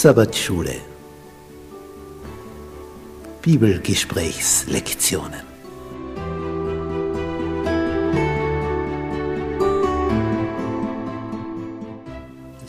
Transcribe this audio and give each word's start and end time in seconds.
Sabbatschule. 0.00 0.76
Bibelgesprächslektionen. 3.42 5.42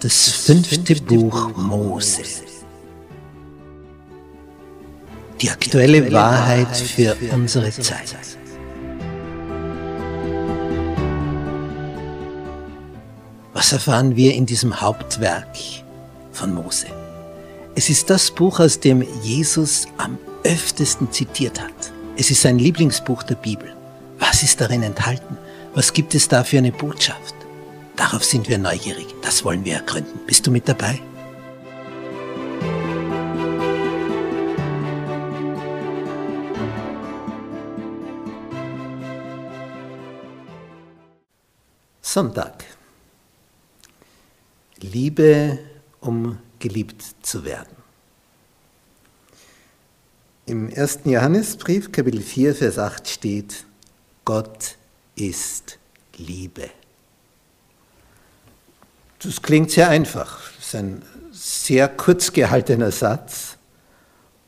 Das 0.00 0.30
fünfte 0.30 0.94
Buch 1.02 1.54
Mose 1.54 2.22
Die 5.40 5.50
aktuelle 5.50 6.12
Wahrheit 6.12 6.76
für 6.76 7.16
unsere 7.32 7.70
Zeit 7.70 8.16
Was 13.52 13.72
erfahren 13.72 14.16
wir 14.16 14.34
in 14.34 14.46
diesem 14.46 14.80
Hauptwerk 14.80 15.56
von 16.32 16.54
Mose? 16.54 16.86
Es 17.74 17.90
ist 17.90 18.10
das 18.10 18.30
Buch, 18.30 18.60
aus 18.60 18.80
dem 18.80 19.04
Jesus 19.22 19.86
am 19.98 20.18
öftesten 20.42 21.12
zitiert 21.12 21.60
hat. 21.60 21.92
Es 22.16 22.30
ist 22.30 22.42
sein 22.42 22.58
Lieblingsbuch 22.58 23.22
der 23.22 23.36
Bibel. 23.36 23.72
Was 24.18 24.42
ist 24.42 24.60
darin 24.60 24.82
enthalten? 24.82 25.36
Was 25.74 25.92
gibt 25.92 26.14
es 26.14 26.26
da 26.28 26.42
für 26.42 26.58
eine 26.58 26.72
Botschaft? 26.72 27.34
Darauf 27.94 28.24
sind 28.24 28.48
wir 28.48 28.58
neugierig. 28.58 29.06
Das 29.22 29.44
wollen 29.44 29.64
wir 29.64 29.74
ergründen. 29.74 30.18
Bist 30.26 30.46
du 30.46 30.50
mit 30.50 30.68
dabei? 30.68 31.00
Sonntag. 42.10 42.64
Liebe 44.80 45.58
um 46.00 46.38
geliebt 46.58 47.04
zu 47.20 47.44
werden. 47.44 47.76
Im 50.46 50.72
1. 50.74 51.00
Johannesbrief, 51.04 51.92
Kapitel 51.92 52.22
4, 52.22 52.54
Vers 52.54 52.78
8 52.78 53.06
steht, 53.06 53.66
Gott 54.24 54.76
ist 55.16 55.78
Liebe. 56.16 56.70
Das 59.18 59.42
klingt 59.42 59.70
sehr 59.70 59.90
einfach. 59.90 60.50
Das 60.56 60.68
ist 60.68 60.74
ein 60.76 61.02
sehr 61.30 61.88
kurz 61.88 62.32
gehaltener 62.32 62.90
Satz. 62.90 63.58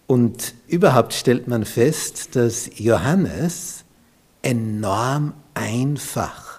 Und 0.06 0.54
überhaupt 0.66 1.12
stellt 1.12 1.46
man 1.46 1.66
fest, 1.66 2.36
dass 2.36 2.70
Johannes 2.78 3.84
enorm 4.40 5.34
einfach 5.52 6.49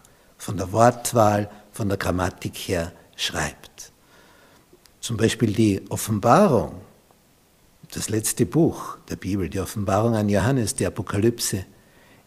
von 0.41 0.57
der 0.57 0.71
Wortwahl, 0.71 1.51
von 1.71 1.87
der 1.87 1.99
Grammatik 1.99 2.55
her 2.55 2.91
schreibt. 3.15 3.91
Zum 4.99 5.15
Beispiel 5.15 5.53
die 5.53 5.83
Offenbarung, 5.89 6.81
das 7.91 8.09
letzte 8.09 8.47
Buch 8.47 8.97
der 9.07 9.17
Bibel, 9.17 9.49
die 9.49 9.59
Offenbarung 9.59 10.15
an 10.15 10.29
Johannes, 10.29 10.73
die 10.73 10.87
Apokalypse, 10.87 11.63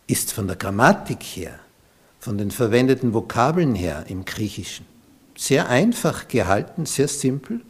ist 0.07 0.33
von 0.33 0.47
der 0.47 0.55
Grammatik 0.55 1.25
her, 1.25 1.59
von 2.21 2.39
den 2.39 2.53
verwendeten 2.53 3.13
Vokabeln 3.13 3.75
her 3.75 4.05
im 4.07 4.25
Griechischen 4.25 4.87
sehr 5.37 5.69
einfach 5.69 6.29
gehalten, 6.29 6.87
sehr 6.87 7.09
simpel 7.09 7.63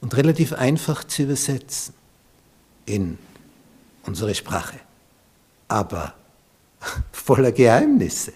und 0.00 0.16
relativ 0.16 0.52
einfach 0.52 1.04
zu 1.04 1.22
übersetzen 1.22 1.94
in 2.86 3.18
unsere 4.02 4.34
Sprache, 4.34 4.80
aber 5.68 6.14
voller 7.12 7.52
Geheimnisse. 7.52 8.32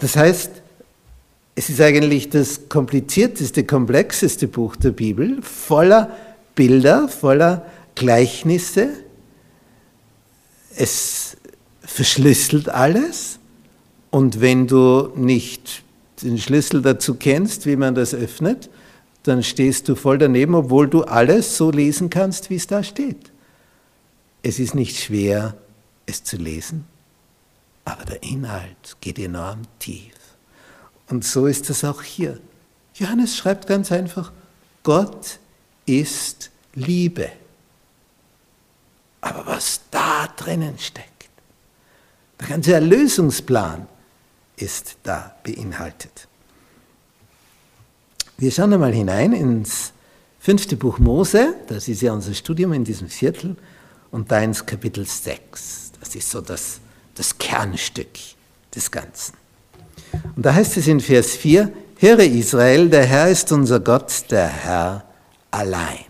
Das 0.00 0.16
heißt, 0.16 0.50
es 1.54 1.68
ist 1.68 1.80
eigentlich 1.80 2.30
das 2.30 2.68
komplizierteste, 2.68 3.64
komplexeste 3.64 4.48
Buch 4.48 4.76
der 4.76 4.90
Bibel, 4.92 5.42
voller 5.42 6.16
Bilder, 6.54 7.08
voller 7.08 7.66
Gleichnisse. 7.94 8.88
Es 10.74 11.36
verschlüsselt 11.82 12.68
alles. 12.68 13.38
Und 14.10 14.40
wenn 14.40 14.66
du 14.66 15.12
nicht 15.16 15.82
den 16.22 16.38
Schlüssel 16.38 16.82
dazu 16.82 17.14
kennst, 17.14 17.66
wie 17.66 17.76
man 17.76 17.94
das 17.94 18.14
öffnet, 18.14 18.70
dann 19.22 19.42
stehst 19.42 19.88
du 19.88 19.94
voll 19.94 20.18
daneben, 20.18 20.54
obwohl 20.54 20.88
du 20.88 21.02
alles 21.02 21.56
so 21.56 21.70
lesen 21.70 22.10
kannst, 22.10 22.48
wie 22.50 22.56
es 22.56 22.66
da 22.66 22.82
steht. 22.82 23.30
Es 24.42 24.58
ist 24.58 24.74
nicht 24.74 24.98
schwer, 24.98 25.56
es 26.06 26.24
zu 26.24 26.36
lesen, 26.36 26.84
aber 27.84 28.04
der 28.04 28.22
Inhalt 28.22 28.96
geht 29.00 29.18
enorm 29.18 29.62
tief. 29.78 30.14
Und 31.08 31.24
so 31.24 31.46
ist 31.46 31.70
es 31.70 31.84
auch 31.84 32.02
hier. 32.02 32.40
Johannes 32.94 33.36
schreibt 33.36 33.66
ganz 33.66 33.90
einfach, 33.90 34.32
Gott 34.82 35.38
ist 35.86 36.50
Liebe. 36.74 37.30
Aber 39.20 39.46
was 39.46 39.80
da 39.90 40.28
drinnen 40.36 40.78
steckt, 40.78 41.30
der 42.40 42.48
ganze 42.48 42.74
Erlösungsplan 42.74 43.86
ist 44.56 44.96
da 45.02 45.34
beinhaltet. 45.42 46.28
Wir 48.38 48.50
schauen 48.50 48.72
einmal 48.72 48.94
hinein 48.94 49.32
ins 49.32 49.92
fünfte 50.38 50.76
Buch 50.76 50.98
Mose, 50.98 51.54
das 51.66 51.88
ist 51.88 52.00
ja 52.00 52.12
unser 52.12 52.32
Studium 52.32 52.72
in 52.72 52.84
diesem 52.84 53.08
Viertel, 53.08 53.56
und 54.10 54.30
da 54.30 54.40
ins 54.40 54.64
Kapitel 54.64 55.04
6. 55.04 55.92
Das 56.00 56.14
ist 56.14 56.30
so 56.30 56.40
das, 56.40 56.80
das 57.14 57.38
Kernstück 57.38 58.08
des 58.74 58.90
Ganzen. 58.90 59.34
Und 60.36 60.44
da 60.44 60.54
heißt 60.54 60.76
es 60.76 60.86
in 60.86 61.00
Vers 61.00 61.36
4, 61.36 61.72
Höre 61.98 62.20
Israel, 62.20 62.88
der 62.88 63.04
Herr 63.04 63.28
ist 63.28 63.52
unser 63.52 63.78
Gott, 63.78 64.24
der 64.30 64.48
Herr 64.48 65.04
allein. 65.50 66.06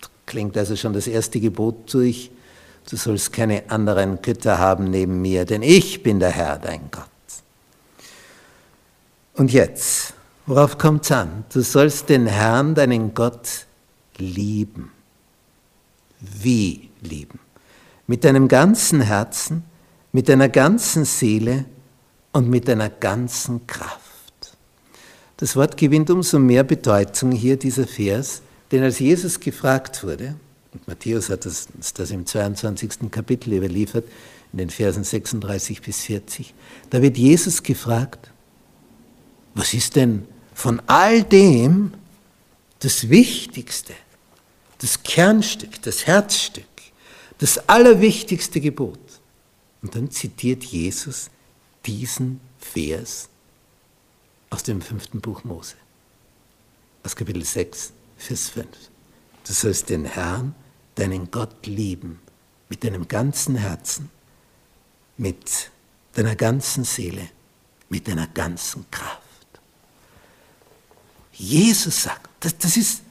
Das 0.00 0.10
klingt 0.24 0.56
also 0.56 0.74
schon 0.74 0.94
das 0.94 1.06
erste 1.06 1.38
Gebot 1.38 1.92
durch, 1.92 2.30
du 2.88 2.96
sollst 2.96 3.32
keine 3.32 3.68
anderen 3.68 4.22
Götter 4.22 4.58
haben 4.58 4.84
neben 4.84 5.20
mir, 5.20 5.44
denn 5.44 5.62
ich 5.62 6.02
bin 6.02 6.18
der 6.18 6.30
Herr, 6.30 6.58
dein 6.58 6.90
Gott. 6.90 7.04
Und 9.34 9.52
jetzt, 9.52 10.14
worauf 10.46 10.78
kommt 10.78 11.04
es 11.04 11.12
an? 11.12 11.44
Du 11.52 11.60
sollst 11.60 12.08
den 12.08 12.26
Herrn, 12.26 12.74
deinen 12.74 13.12
Gott, 13.12 13.66
lieben. 14.16 14.92
Wie 16.20 16.88
lieben? 17.00 17.38
Mit 18.06 18.24
deinem 18.24 18.48
ganzen 18.48 19.00
Herzen, 19.00 19.64
mit 20.12 20.28
deiner 20.28 20.48
ganzen 20.48 21.04
Seele 21.04 21.64
und 22.32 22.48
mit 22.48 22.68
deiner 22.68 22.90
ganzen 22.90 23.66
Kraft. 23.66 24.02
Das 25.38 25.56
Wort 25.56 25.76
gewinnt 25.76 26.10
umso 26.10 26.38
mehr 26.38 26.62
Bedeutung 26.62 27.32
hier, 27.32 27.56
dieser 27.56 27.86
Vers, 27.86 28.42
denn 28.70 28.82
als 28.82 28.98
Jesus 28.98 29.40
gefragt 29.40 30.04
wurde, 30.04 30.36
und 30.72 30.86
Matthäus 30.88 31.28
hat 31.28 31.44
das, 31.44 31.68
das 31.94 32.10
im 32.10 32.24
22. 32.24 33.10
Kapitel 33.10 33.52
überliefert, 33.52 34.04
in 34.52 34.58
den 34.58 34.70
Versen 34.70 35.04
36 35.04 35.82
bis 35.82 36.02
40, 36.02 36.54
da 36.90 37.02
wird 37.02 37.18
Jesus 37.18 37.62
gefragt, 37.62 38.30
was 39.54 39.74
ist 39.74 39.96
denn 39.96 40.26
von 40.54 40.80
all 40.86 41.22
dem 41.22 41.92
das 42.78 43.08
Wichtigste, 43.08 43.94
das 44.78 45.02
Kernstück, 45.02 45.82
das 45.82 46.06
Herzstück, 46.06 46.64
das 47.38 47.68
allerwichtigste 47.68 48.60
Gebot? 48.60 48.98
Und 49.82 49.94
dann 49.96 50.10
zitiert 50.10 50.62
Jesus 50.64 51.30
diesen 51.84 52.40
Vers 52.58 53.28
aus 54.50 54.62
dem 54.62 54.80
fünften 54.80 55.20
Buch 55.20 55.44
Mose, 55.44 55.74
aus 57.02 57.16
Kapitel 57.16 57.44
6, 57.44 57.92
Vers 58.16 58.50
5. 58.50 58.68
Du 59.46 59.52
sollst 59.52 59.90
den 59.90 60.04
Herrn, 60.04 60.54
deinen 60.94 61.30
Gott 61.30 61.66
lieben, 61.66 62.20
mit 62.68 62.84
deinem 62.84 63.08
ganzen 63.08 63.56
Herzen, 63.56 64.10
mit 65.16 65.70
deiner 66.14 66.36
ganzen 66.36 66.84
Seele, 66.84 67.28
mit 67.88 68.06
deiner 68.06 68.28
ganzen 68.28 68.88
Kraft. 68.90 69.20
Jesus 71.32 72.02
sagt, 72.02 72.30
das, 72.40 72.56
das 72.56 72.76
ist 72.76 73.02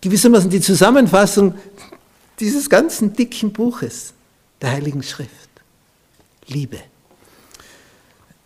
gewissermaßen 0.00 0.50
die 0.50 0.60
Zusammenfassung 0.60 1.54
dieses 2.38 2.70
ganzen 2.70 3.12
dicken 3.14 3.52
Buches 3.52 4.12
der 4.60 4.70
Heiligen 4.70 5.02
Schrift. 5.02 5.39
Liebe. 6.50 6.78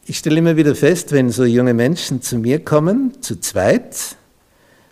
Ich 0.06 0.18
stelle 0.18 0.38
immer 0.38 0.56
wieder 0.56 0.74
fest, 0.74 1.12
wenn 1.12 1.30
so 1.30 1.44
junge 1.44 1.72
Menschen 1.72 2.20
zu 2.20 2.36
mir 2.36 2.62
kommen, 2.62 3.22
zu 3.22 3.40
zweit, 3.40 4.16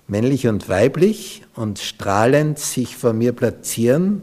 männlich 0.09 0.47
und 0.49 0.69
weiblich, 0.69 1.45
und 1.55 1.79
strahlend 1.79 2.59
sich 2.59 2.97
vor 2.97 3.13
mir 3.13 3.33
platzieren 3.33 4.23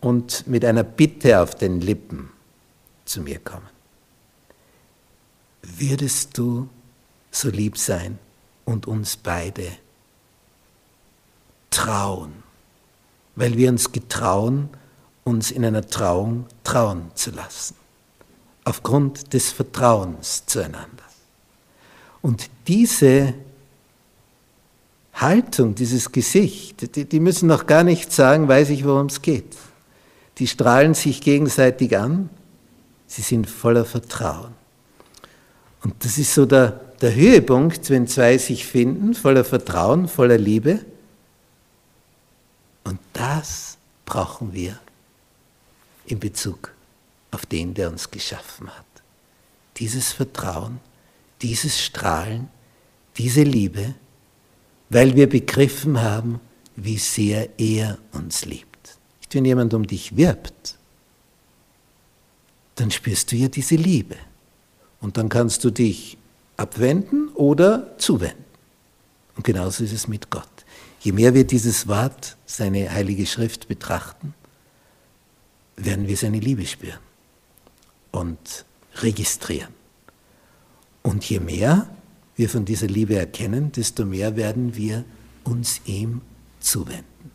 und 0.00 0.46
mit 0.48 0.64
einer 0.64 0.82
Bitte 0.82 1.40
auf 1.40 1.54
den 1.54 1.80
Lippen 1.80 2.30
zu 3.04 3.20
mir 3.20 3.38
kommen. 3.38 3.68
Würdest 5.62 6.36
du 6.36 6.68
so 7.30 7.48
lieb 7.48 7.78
sein 7.78 8.18
und 8.64 8.88
uns 8.88 9.16
beide 9.16 9.68
trauen, 11.70 12.42
weil 13.36 13.56
wir 13.56 13.68
uns 13.68 13.92
getrauen, 13.92 14.68
uns 15.22 15.52
in 15.52 15.64
einer 15.64 15.86
Trauung 15.86 16.46
trauen 16.64 17.12
zu 17.14 17.30
lassen, 17.30 17.76
aufgrund 18.64 19.32
des 19.32 19.50
Vertrauens 19.50 20.44
zueinander. 20.46 21.04
Und 22.22 22.50
diese 22.66 23.34
Haltung, 25.14 25.74
dieses 25.74 26.12
Gesicht, 26.12 26.96
die, 26.96 27.04
die 27.04 27.20
müssen 27.20 27.46
noch 27.46 27.66
gar 27.66 27.84
nicht 27.84 28.12
sagen, 28.12 28.48
weiß 28.48 28.70
ich, 28.70 28.84
worum 28.84 29.06
es 29.06 29.22
geht. 29.22 29.56
Die 30.38 30.46
strahlen 30.46 30.94
sich 30.94 31.20
gegenseitig 31.20 31.96
an, 31.96 32.30
sie 33.06 33.22
sind 33.22 33.48
voller 33.48 33.84
Vertrauen. 33.84 34.52
Und 35.82 36.04
das 36.04 36.18
ist 36.18 36.34
so 36.34 36.46
der, 36.46 36.80
der 37.00 37.14
Höhepunkt, 37.14 37.90
wenn 37.90 38.06
zwei 38.06 38.38
sich 38.38 38.66
finden, 38.66 39.14
voller 39.14 39.44
Vertrauen, 39.44 40.08
voller 40.08 40.38
Liebe. 40.38 40.84
Und 42.84 42.98
das 43.12 43.78
brauchen 44.04 44.52
wir 44.52 44.78
in 46.06 46.18
Bezug 46.18 46.72
auf 47.30 47.46
den, 47.46 47.74
der 47.74 47.90
uns 47.90 48.10
geschaffen 48.10 48.68
hat. 48.70 48.86
Dieses 49.76 50.12
Vertrauen, 50.12 50.80
dieses 51.42 51.80
Strahlen, 51.80 52.48
diese 53.16 53.42
Liebe, 53.42 53.94
weil 54.88 55.14
wir 55.16 55.28
begriffen 55.28 56.00
haben, 56.00 56.40
wie 56.76 56.98
sehr 56.98 57.48
er 57.58 57.98
uns 58.12 58.44
liebt. 58.44 58.96
Wenn 59.32 59.44
jemand 59.44 59.74
um 59.74 59.86
dich 59.86 60.16
wirbt, 60.16 60.76
dann 62.74 62.90
spürst 62.90 63.30
du 63.30 63.36
ja 63.36 63.48
diese 63.48 63.76
Liebe. 63.76 64.16
Und 65.00 65.16
dann 65.16 65.28
kannst 65.28 65.62
du 65.64 65.70
dich 65.70 66.18
abwenden 66.56 67.28
oder 67.34 67.96
zuwenden. 67.98 68.44
Und 69.36 69.44
genauso 69.44 69.84
ist 69.84 69.92
es 69.92 70.08
mit 70.08 70.30
Gott. 70.30 70.48
Je 71.00 71.12
mehr 71.12 71.32
wir 71.32 71.46
dieses 71.46 71.86
Wort, 71.86 72.36
seine 72.44 72.92
heilige 72.92 73.24
Schrift 73.24 73.68
betrachten, 73.68 74.34
werden 75.76 76.08
wir 76.08 76.16
seine 76.16 76.40
Liebe 76.40 76.66
spüren 76.66 76.98
und 78.10 78.64
registrieren. 78.96 79.74
Und 81.02 81.24
je 81.28 81.40
mehr 81.40 81.88
wir 82.36 82.48
von 82.48 82.64
dieser 82.64 82.86
Liebe 82.86 83.16
erkennen, 83.16 83.72
desto 83.72 84.04
mehr 84.04 84.36
werden 84.36 84.76
wir 84.76 85.04
uns 85.44 85.80
ihm 85.84 86.20
zuwenden. 86.58 87.30